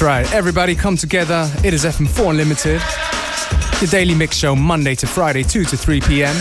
[0.00, 1.52] That's right, everybody come together.
[1.62, 2.80] It is FM4 Unlimited,
[3.82, 6.34] your daily mix show Monday to Friday, 2 to 3 p.m.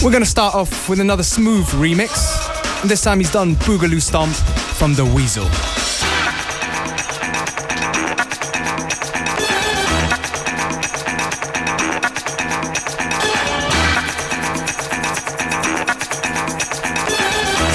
[0.00, 2.38] We're gonna start off with another smooth remix.
[2.82, 5.46] And this time he's done Boogaloo Stomp from The Weasel.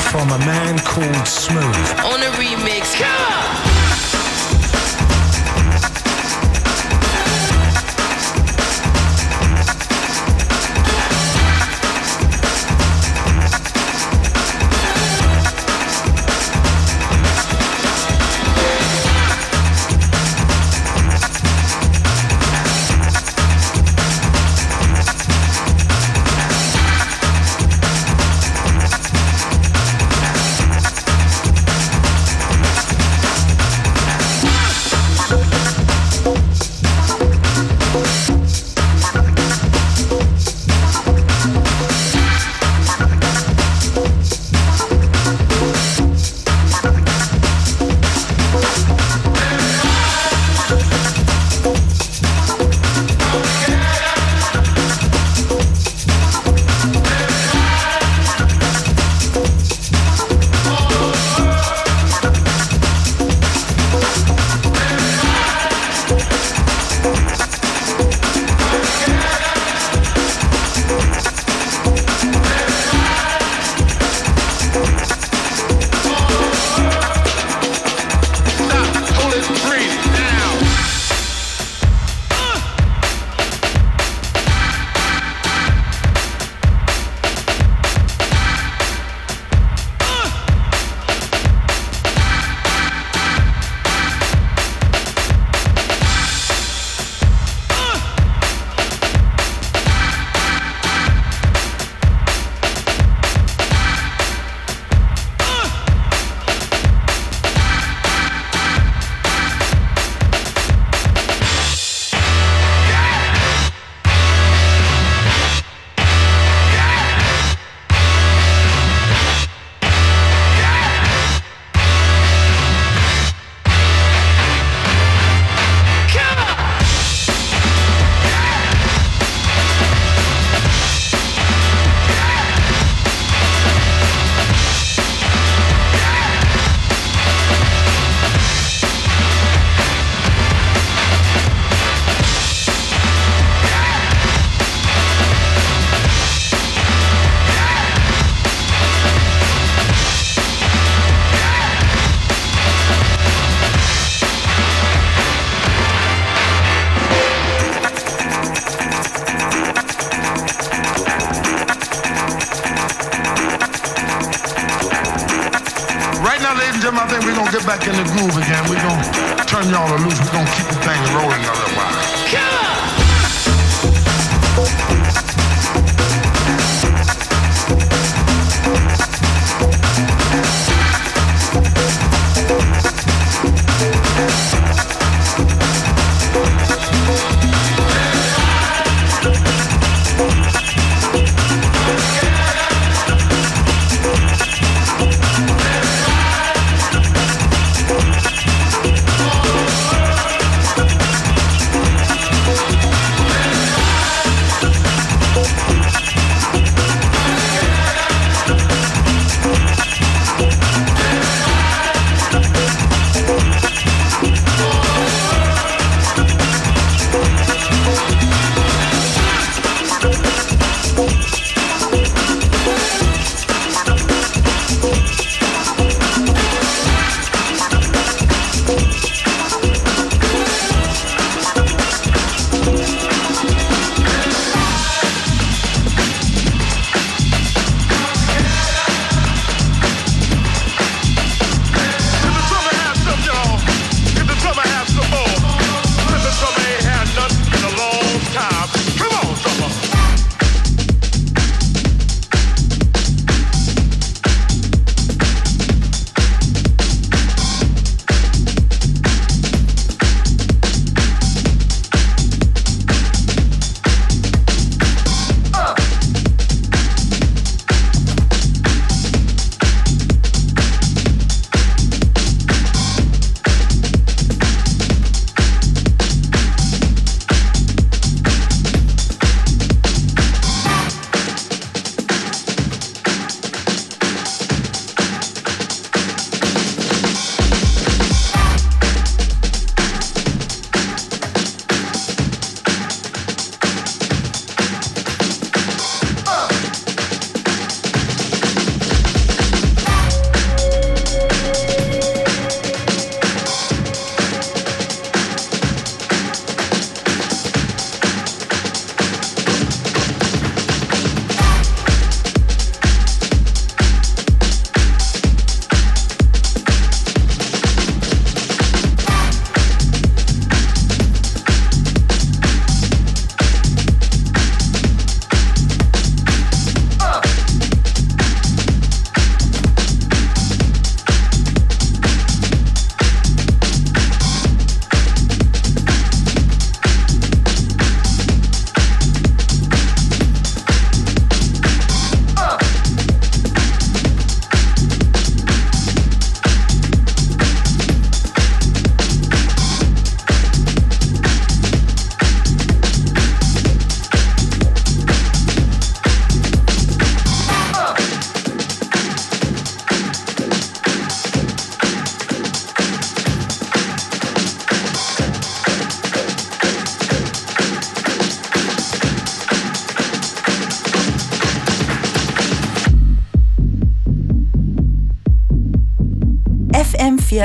[0.10, 2.17] From a man called Smooth.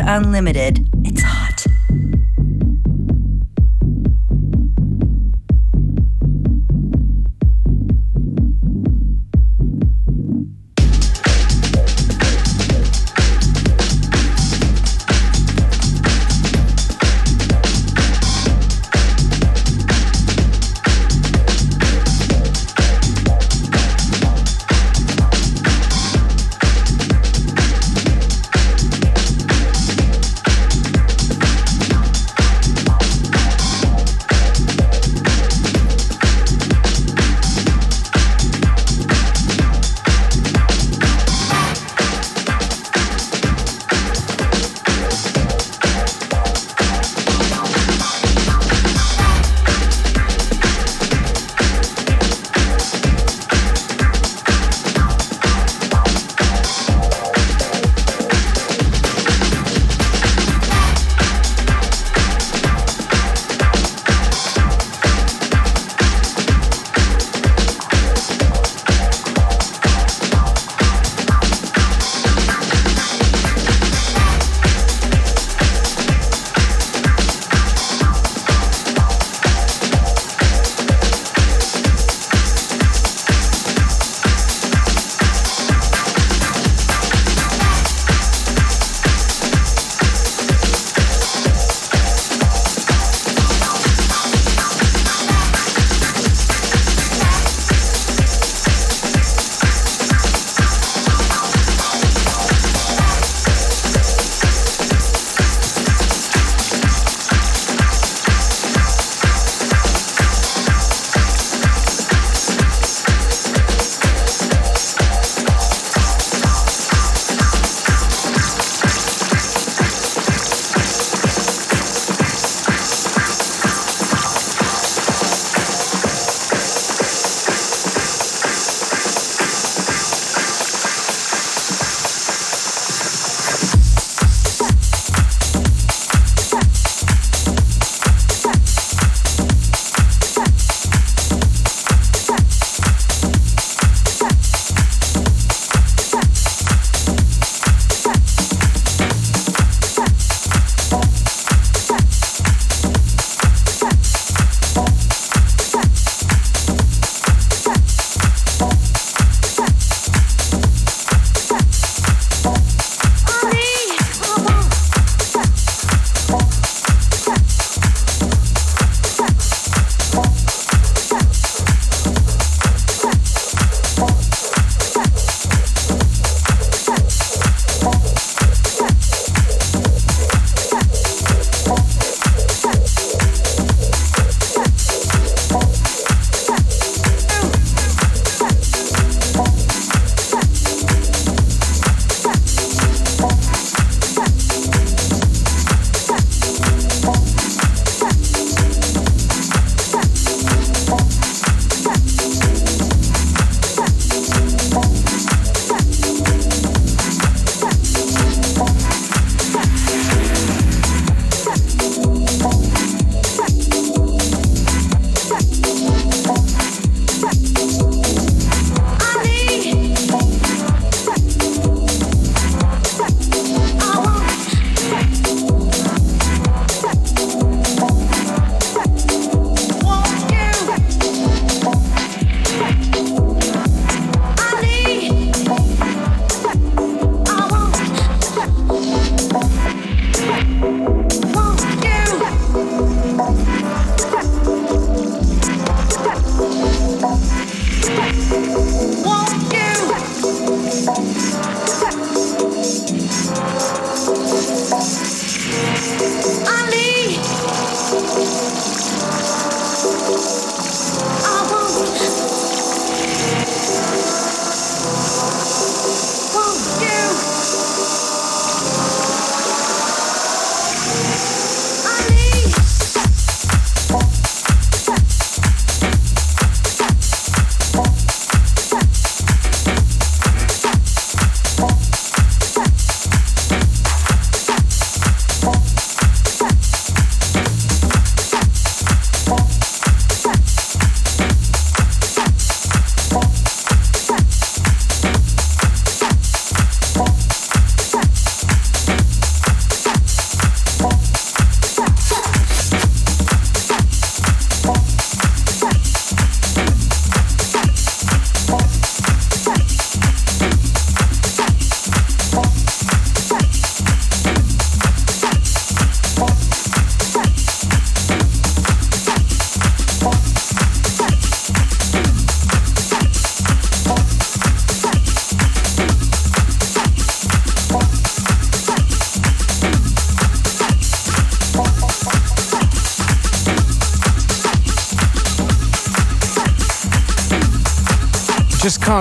[0.00, 0.92] Unlimited.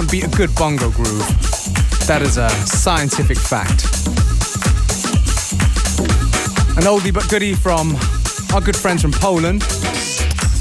[0.01, 1.27] Can't beat a good bongo groove.
[2.07, 3.83] That is a scientific fact.
[6.77, 7.95] An oldie but goodie from
[8.53, 9.61] our good friends from Poland,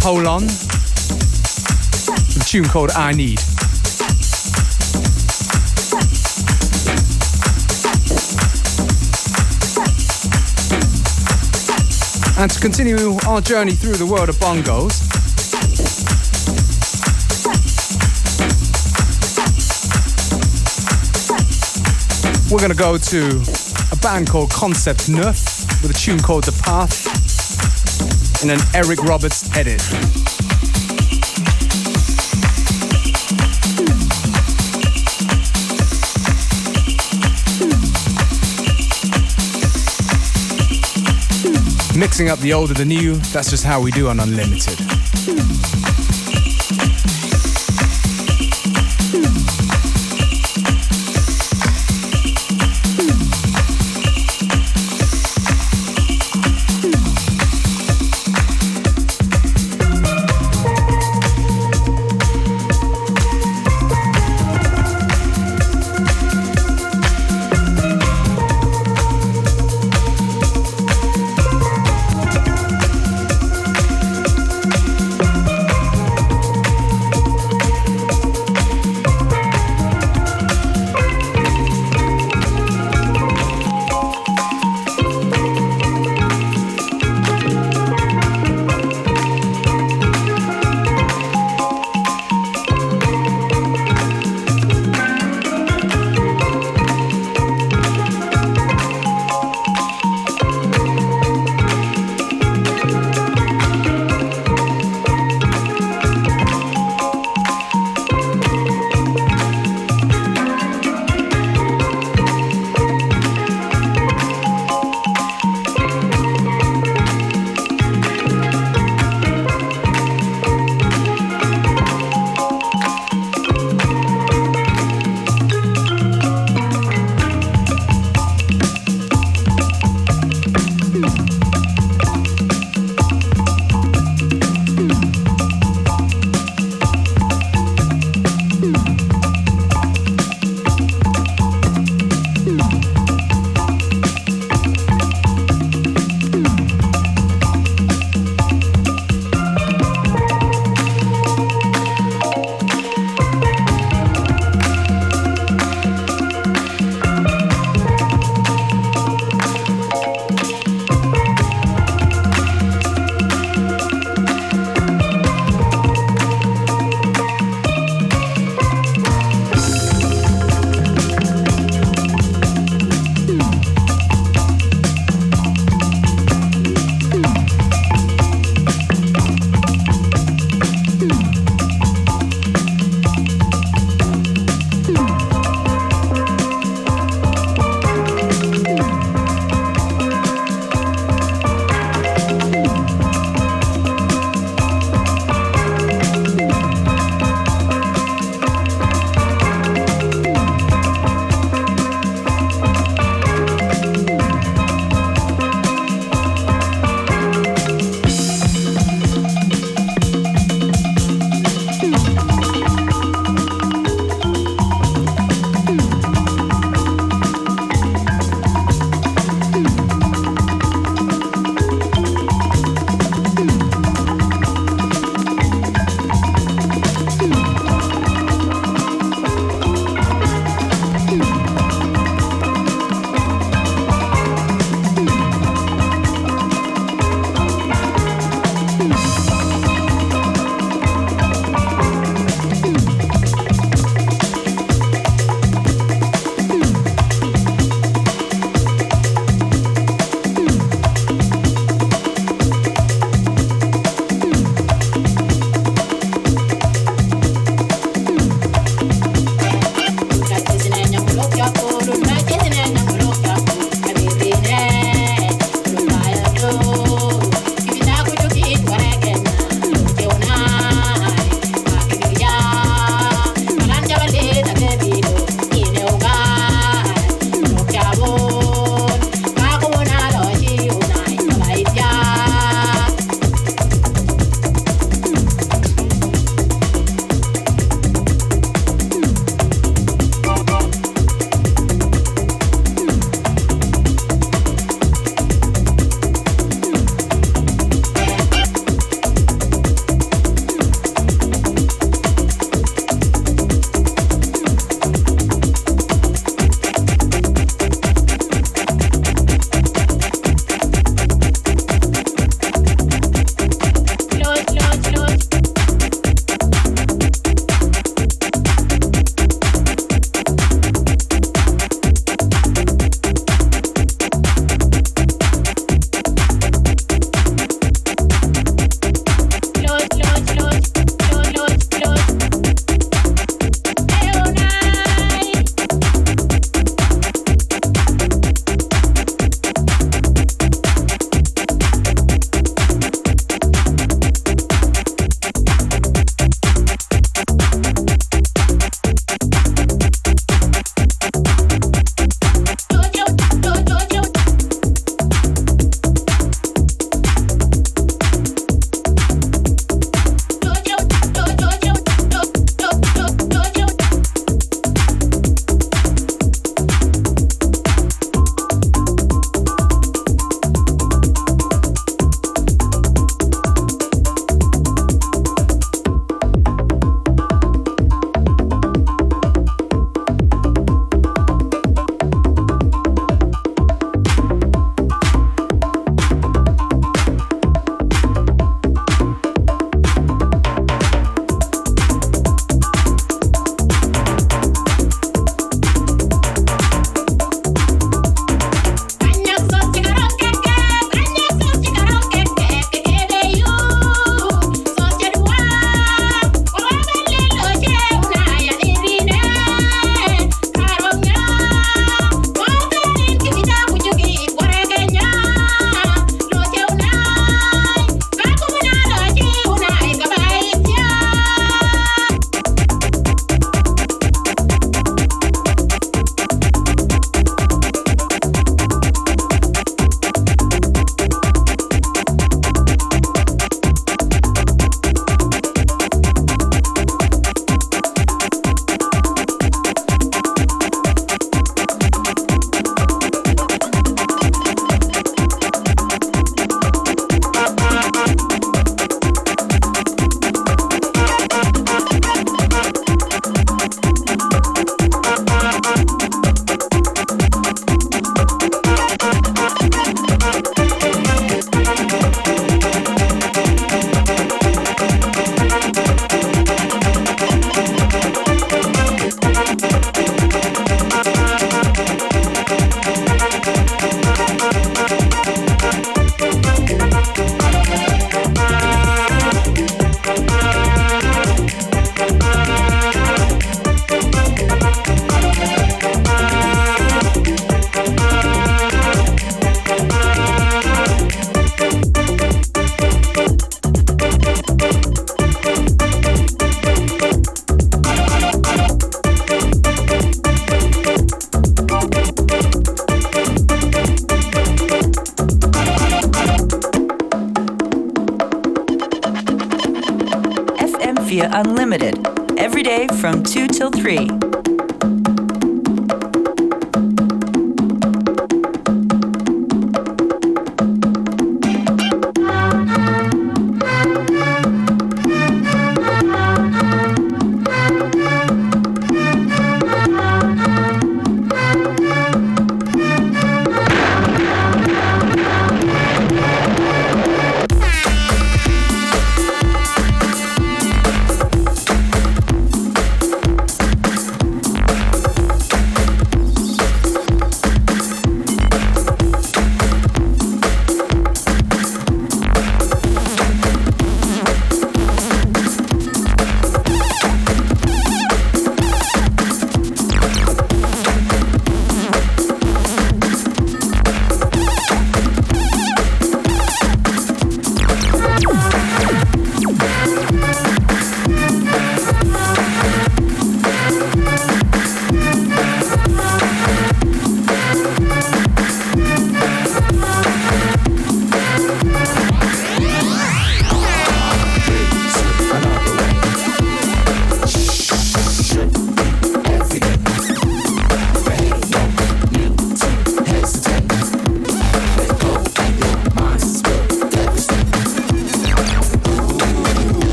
[0.00, 0.44] Polon,
[2.34, 3.40] a tune called I Need.
[12.38, 15.05] And to continue our journey through the world of bongos,
[22.56, 23.42] we're gonna go to
[23.92, 27.04] a band called Concept Neuf with a tune called The Path
[28.42, 29.82] in an Eric Roberts edit.
[41.94, 45.65] Mixing up the old and the new, that's just how we do on Unlimited.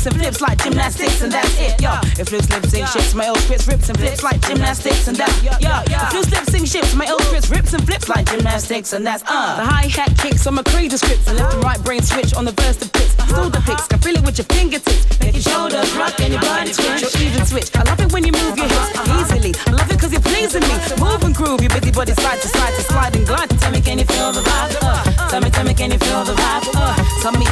[0.00, 1.80] Mistakes, and flips like gymnastics, and that's it.
[1.80, 5.16] Yeah, if loose lips sing ships, my old scripts rips and flips like gymnastics, and
[5.16, 5.32] that.
[5.42, 6.06] Yeah, yeah.
[6.06, 9.22] If loose lips sing ships, my old scripts rips and flips like gymnastics, and that's
[9.26, 9.56] uh.
[9.56, 12.44] The hi hat kicks on my crazy scripts, and left and right brain switch on
[12.44, 13.12] the verse of pits.
[13.30, 15.20] Still the picks, can feel it with your fingertips.
[15.20, 17.02] Make your shoulders rock and your body twitch.
[17.02, 17.70] Your even switch.
[17.76, 19.52] I love it when you move your hips easily.
[19.66, 20.74] I love it cause you're pleasing me.
[20.98, 23.50] Move and groove, your busy body side to side to slide and glide.
[23.60, 24.76] Tell me, can you feel the vibe?
[24.82, 25.28] Uh.
[25.28, 26.64] Tell me, tell me, can you feel the vibe?
[26.74, 26.96] Uh.
[27.22, 27.46] Tell me,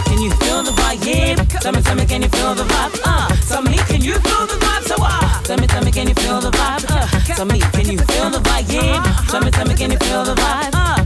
[2.55, 3.01] feel the vibe?
[3.05, 3.29] Uh.
[3.49, 4.83] Tell me, can you feel the vibe?
[4.89, 5.43] So uh.
[5.43, 6.85] Tell me, tell me, can you feel the vibe?
[6.89, 7.35] Uh.
[7.35, 8.73] Tell me, can you feel the vibe?
[8.73, 9.03] Yeah.
[9.29, 10.73] Tell me, tell me, can you feel the vibe?
[10.73, 10.97] Uh,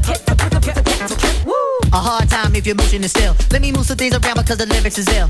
[1.93, 3.35] A hard time if your motion is still.
[3.51, 5.29] Let me move some things around because the lyrics is ill.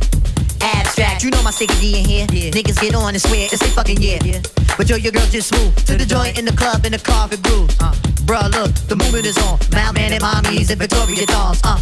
[0.61, 2.27] Abstract, you know my sticky D in here.
[2.31, 2.51] Yeah.
[2.51, 4.19] Niggas get on and swear it's a fucking year.
[4.23, 4.41] Yeah.
[4.77, 7.27] But yo, your girl just smooth to the joint in the club in the car
[7.29, 7.77] for grooves.
[7.81, 7.93] Uh.
[8.29, 9.59] Bruh, look, the movement is on.
[9.73, 11.61] Malman and mommies and Victoria dolls.
[11.65, 11.81] Uh.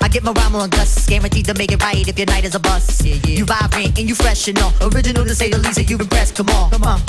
[0.00, 2.54] I get my rhyme on gusts, guaranteed to make it right if your night is
[2.54, 3.04] a bust.
[3.04, 3.38] Yeah, yeah.
[3.38, 4.72] You vibrant and you fresh and all.
[4.82, 6.36] Original to say the least, and you've impressed.
[6.36, 7.00] Come on, come on.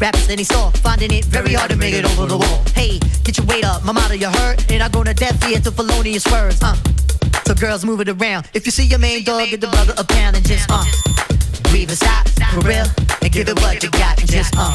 [0.00, 2.62] Rappers in any store, finding it very hard to make it over the wall.
[2.74, 5.60] Hey, get your weight up, my motto you heard, and I go to death here
[5.60, 6.62] to felonious words.
[6.62, 6.74] Uh.
[7.46, 8.48] So girls move it around.
[8.54, 10.84] If you see your main dog, get the brother a pound and just uh.
[11.70, 12.86] Breathe and stop, for real,
[13.22, 14.74] and give it what you got, and just uh.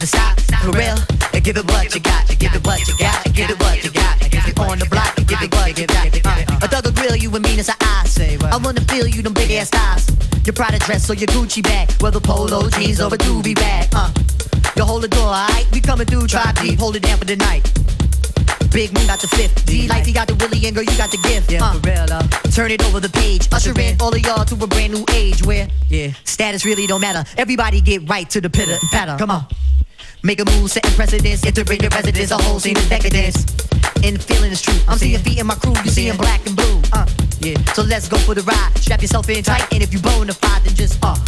[0.00, 0.96] And stop, for real,
[1.34, 3.90] and give it what you got, give it what you got, give it what you
[3.90, 6.08] got, give it on the block, give it what you got.
[6.24, 6.64] Uh.
[6.64, 8.38] A thug will grill you and mean as I say.
[8.40, 10.08] I wanna feel you them big ass thighs.
[10.46, 13.88] Your Prada dress or your Gucci bag, whether polo jeans or a doobie bag.
[13.92, 14.10] Uh,
[14.76, 15.66] you hold the door, alright?
[15.72, 17.70] We coming through, try deep, hold it down for the night.
[18.72, 19.66] Big Moon got the fifth.
[19.66, 21.52] D like he got the Willie and girl, you got the gift.
[21.52, 22.50] Yeah, uh, for real, though.
[22.50, 23.46] turn it over the page.
[23.52, 27.02] Usher in all of y'all to a brand new age where, yeah, status really don't
[27.02, 27.28] matter.
[27.36, 29.16] Everybody get right to the pitter and patter.
[29.18, 29.46] Come on.
[30.24, 33.44] Make a move, setting precedence, entering the residence, a whole scene of decadence.
[34.04, 34.78] And feeling is true.
[34.86, 36.80] I'm seeing feet in my crew, you seeing black and blue.
[36.92, 37.06] Uh,
[37.40, 37.58] yeah.
[37.74, 38.70] So let's go for the ride.
[38.76, 41.18] Strap yourself in tight, and if you bona fide, then just uh,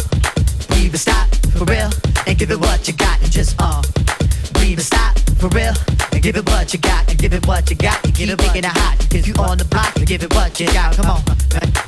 [0.69, 1.27] breathe and stop
[1.59, 1.91] for real,
[2.25, 3.81] and give it what you got, and just uh,
[4.53, 5.73] breathe and stop for real,
[6.21, 8.05] give it what you got, give it what you got.
[8.05, 10.95] You keep making it hot, if you on the block, give it what you got.
[10.95, 11.21] Come on,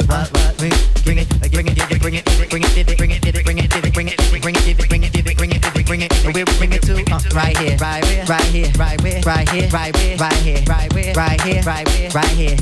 [0.08, 2.98] what, what, bring, bring it, bring it, bring it, bring it, bring it, bring it,
[2.98, 5.82] bring it, bring it, bring it, bring it, bring it, bring it, bring it, bring
[5.82, 6.96] it, bring it, where we bring it to?
[7.12, 10.62] Uh, right here, right where, right here, right where, right here, right where, right here,
[10.68, 12.56] right where, right here, right where, right here,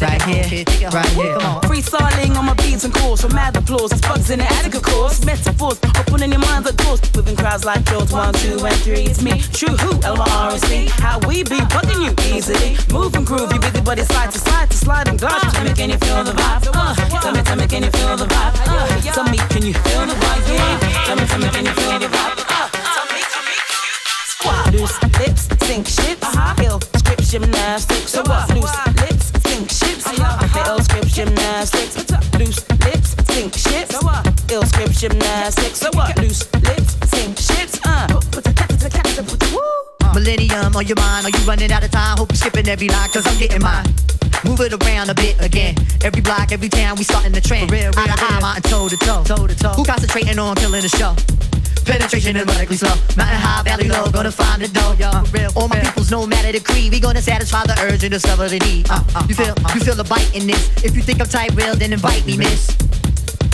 [0.00, 1.38] right here, right here.
[1.38, 1.62] Come on.
[1.62, 3.92] Freestyling on my beats and calls from mad applause.
[3.92, 5.24] It's bugs in the attic, of course.
[5.24, 7.00] Metaphors opening your minds at doors.
[7.14, 9.04] Within crowds like George, one, two, and three.
[9.04, 10.88] It's me, True Who, L-Y-R-S-C.
[11.06, 12.74] How we be bugging you easily.
[12.92, 15.40] Move and groove, you busy body side to side to slide and glide.
[15.54, 16.66] Tell me, can you feel the vibe?
[16.74, 18.54] Uh, tell me, tell me, can you feel the vibe?
[18.66, 20.42] Uh, tell me, can you feel the vibe?
[20.50, 21.06] Yeah.
[21.06, 22.42] Tell me, tell me, can you feel the vibe?
[22.42, 23.94] Uh, tell me, tell me, can you
[24.34, 24.74] squat?
[24.74, 26.26] Loose lips, sink ships.
[26.26, 26.64] Uh-huh.
[26.66, 28.10] Ill script gymnastics.
[28.10, 28.50] So what?
[28.50, 30.04] Loose lips, sink ships.
[30.66, 31.94] Ill script gymnastics.
[32.34, 33.94] Loose lips, sink ships.
[34.50, 35.78] Ill script gymnastics.
[35.78, 36.18] So what?
[36.18, 36.95] Loose lips,
[40.16, 42.16] Millennium on your mind, are you running out of time?
[42.16, 43.84] Hope you're skipping every line, cause I'm getting mine.
[44.46, 45.74] Move it around a bit again.
[46.02, 47.70] Every block, every town, we starting the trend.
[47.70, 49.22] Real, real, Eye to eye, mountain toe to toe.
[49.24, 49.76] toe, to toe.
[49.76, 51.12] Who concentrating on killing the show?
[51.84, 52.96] Penetration is radically slow.
[53.14, 55.10] Mountain high, valley low, gonna find the dough, yo.
[55.12, 58.48] Uh, all my peoples no matter the creed, we gonna satisfy the urge and discover
[58.48, 58.88] the need.
[58.88, 60.82] Uh, uh, you feel, you feel the bite in this.
[60.82, 62.74] If you think I'm tight, real, then invite me, miss.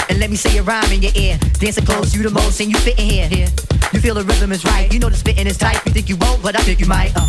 [0.08, 1.38] And let me say a rhyme in your ear.
[1.58, 3.28] Dancing close, you the most, and you fit in here.
[3.28, 3.48] here.
[3.92, 4.92] You feel the rhythm is right.
[4.92, 5.84] You know the spitting is tight.
[5.86, 7.12] You think you won't, but I think you might.
[7.14, 7.28] Uh,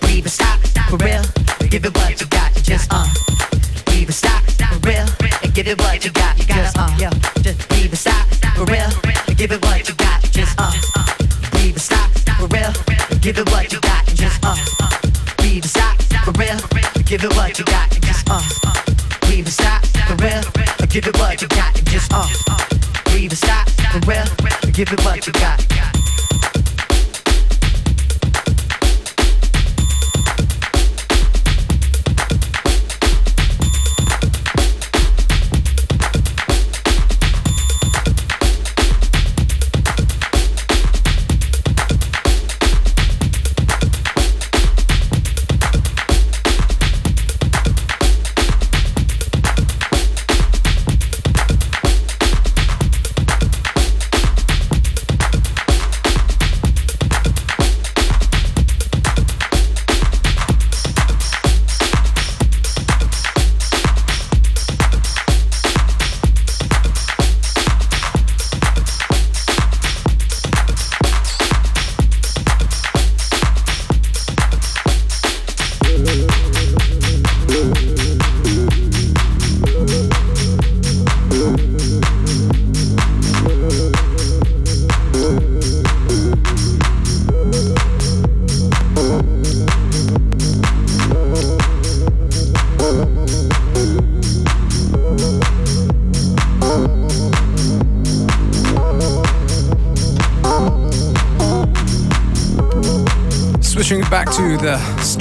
[0.00, 1.22] breathe and stop, for real.
[1.70, 2.52] Give it what you got.
[2.62, 3.06] Just uh,
[3.86, 5.06] breathe and stop, for real.
[5.42, 6.36] And give it what you got.
[6.36, 7.10] Just uh, yeah.
[7.40, 8.90] Just breathe and stop, for real.
[9.26, 10.22] And give it what you got.
[10.30, 10.72] Just uh,
[11.50, 12.72] breathe and stop, for real.
[13.10, 14.06] And give it what you got.
[14.06, 14.56] Just uh,
[15.38, 16.58] breathe and stop, for real.
[16.94, 17.90] And give it what you got.
[17.90, 18.91] Just uh,
[20.92, 21.74] give it what you got.
[21.86, 22.28] Just uh,
[23.06, 24.24] breathe and stop, for real.
[24.72, 25.91] Give it what you got.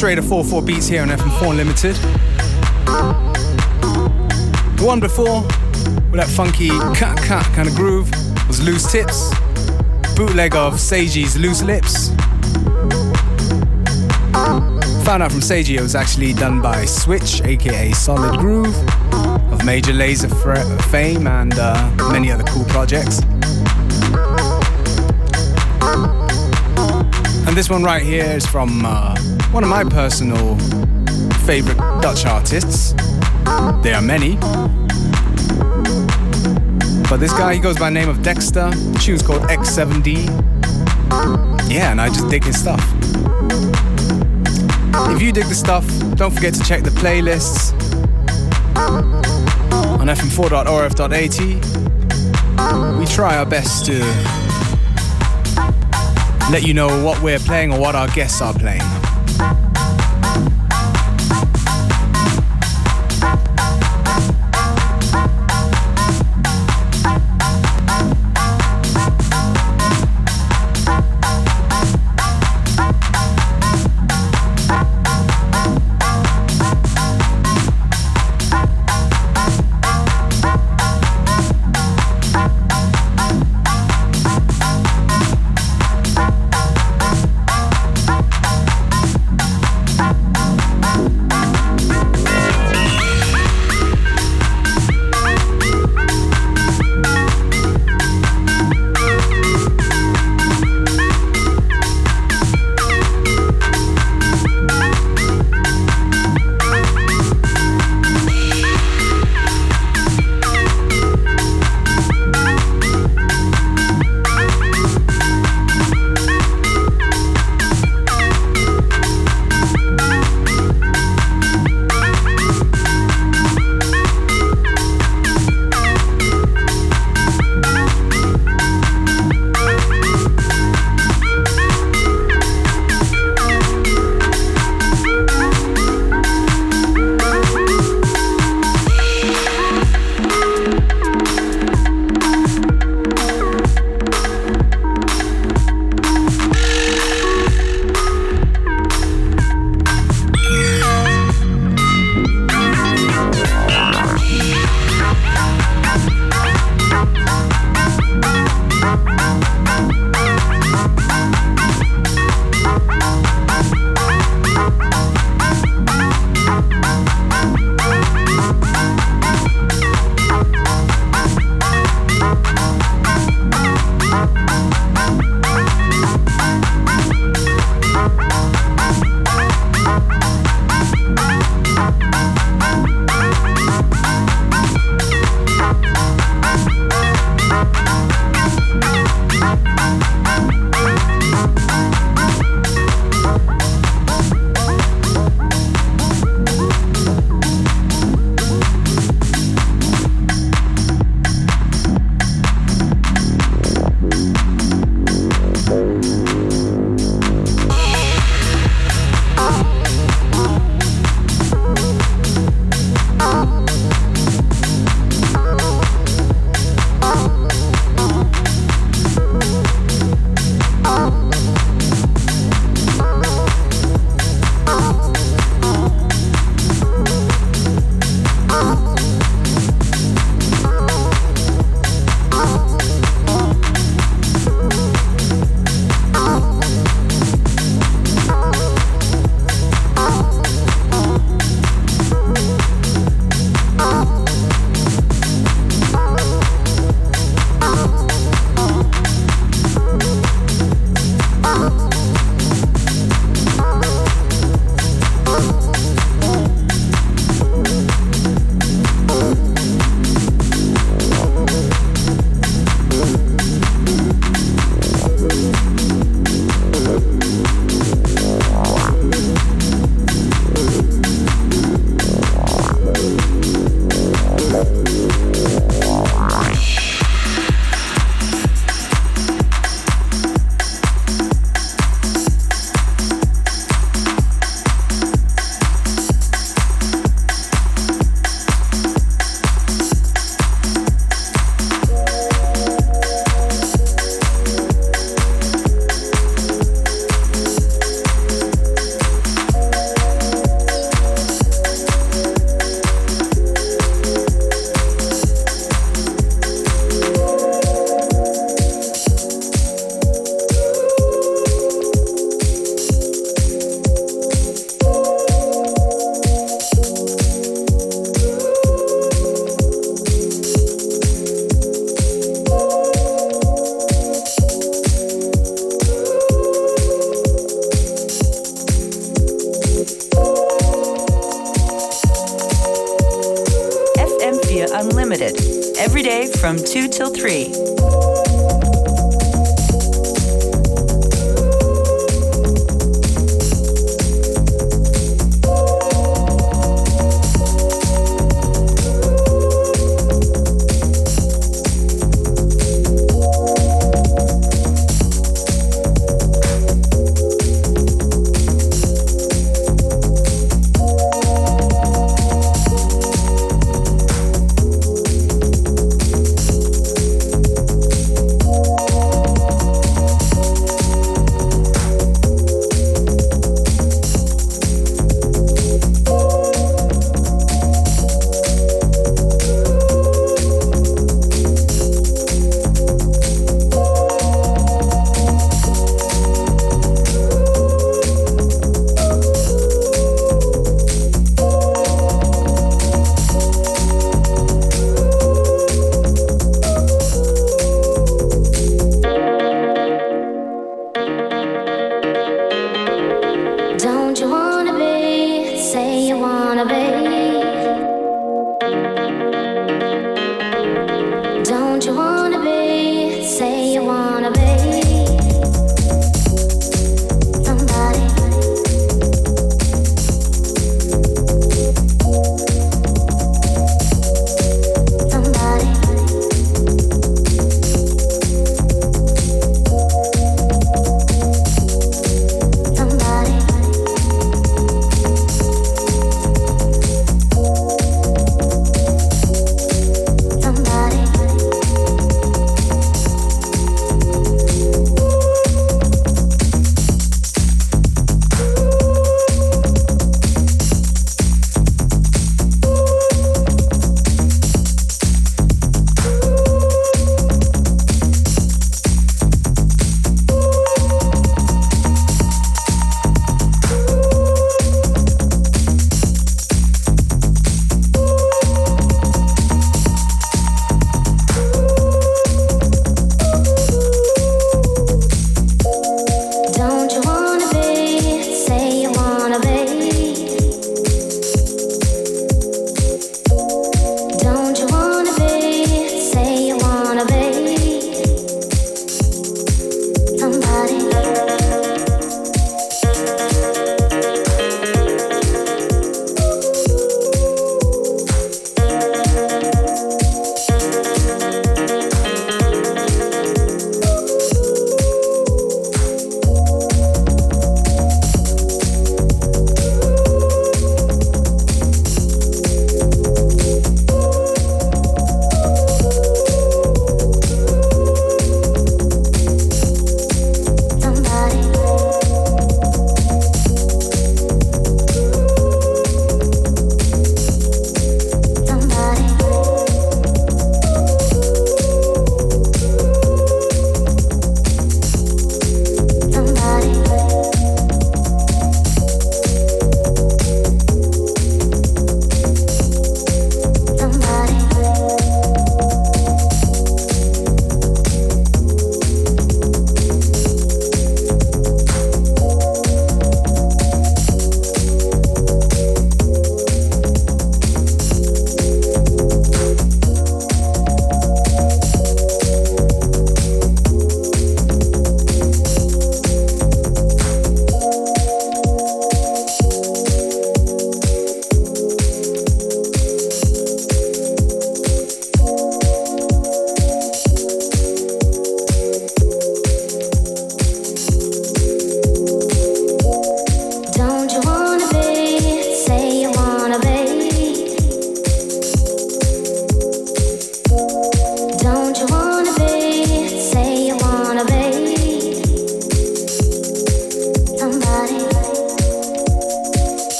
[0.00, 1.94] The straighter 4-4 beats here on FM4 Unlimited.
[4.76, 5.42] The one before,
[6.10, 8.10] with that funky cut cut kind of groove,
[8.48, 9.28] was Loose Tips,
[10.16, 12.08] bootleg of Seiji's Loose Lips.
[15.04, 18.74] Found out from Seiji it was actually done by Switch, aka Solid Groove,
[19.52, 20.30] of Major Lazer
[20.84, 23.20] fame and uh, many other cool projects.
[27.46, 29.09] And this one right here is from uh,
[29.52, 30.56] one of my personal
[31.44, 32.92] favorite Dutch artists.
[33.82, 34.36] There are many.
[37.08, 38.70] But this guy, he goes by the name of Dexter.
[38.70, 40.26] The tune's called X7D.
[41.68, 42.80] Yeah, and I just dig his stuff.
[45.12, 45.84] If you dig the stuff,
[46.14, 47.72] don't forget to check the playlists
[48.76, 51.40] on fm4.orf.at.
[52.98, 53.98] We try our best to
[56.52, 58.82] let you know what we're playing or what our guests are playing.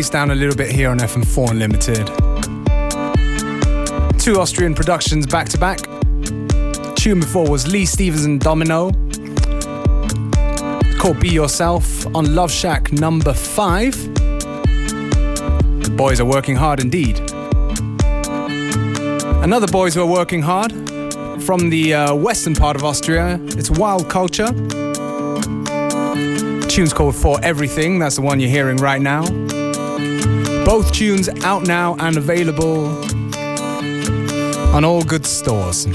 [0.00, 2.06] Pace down a little bit here on FM4 Unlimited.
[4.18, 5.80] Two Austrian productions back to back.
[6.96, 8.92] Tune before was Lee Stevens and Domino.
[10.98, 13.92] Called Be Yourself on Love Shack number five.
[15.82, 17.20] The boys are working hard indeed.
[19.44, 20.72] Another boys who are working hard
[21.42, 23.38] from the uh, western part of Austria.
[23.48, 24.50] It's Wild Culture
[26.70, 27.98] tune's called For Everything.
[27.98, 29.24] That's the one you're hearing right now.
[30.70, 32.86] Both tunes out now and available
[34.72, 35.88] on all good stores.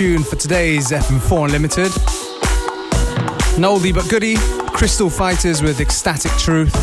[0.00, 1.92] Tune for today's FM4 Unlimited.
[3.58, 4.36] An oldie but goodie,
[4.72, 6.74] Crystal Fighters with Xtatic Truth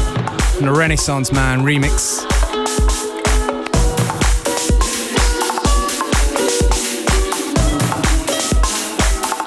[0.60, 2.20] and a Renaissance Man remix.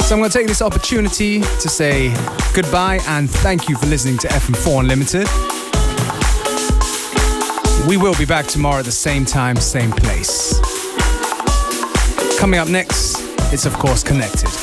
[0.03, 2.12] So I'm going to take this opportunity to say
[2.53, 5.29] goodbye and thank you for listening to FM4 Unlimited.
[7.89, 10.59] We will be back tomorrow at the same time, same place.
[12.37, 14.59] Coming up next, it's of course connected.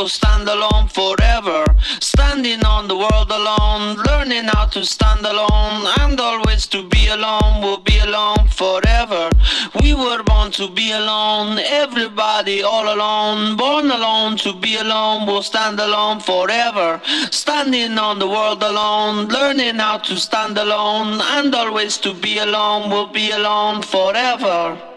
[0.00, 1.62] Will stand alone forever.
[2.00, 7.60] Standing on the world alone, learning how to stand alone, and always to be alone,
[7.60, 9.28] will be alone forever.
[9.82, 15.42] We were born to be alone, everybody all alone, born alone to be alone, will
[15.42, 17.02] stand alone forever.
[17.30, 22.88] Standing on the world alone, learning how to stand alone, and always to be alone,
[22.88, 24.89] will be alone forever.